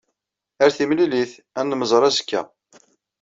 Ar 0.63 0.71
timlilit. 0.77 1.31
Ad 1.59 1.65
nemẓer 1.69 2.03
azekka. 2.07 2.41